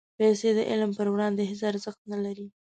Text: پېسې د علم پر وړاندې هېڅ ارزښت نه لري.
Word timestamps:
پېسې 0.17 0.49
د 0.57 0.59
علم 0.69 0.91
پر 0.97 1.07
وړاندې 1.13 1.41
هېڅ 1.49 1.61
ارزښت 1.71 2.01
نه 2.11 2.17
لري. 2.25 2.45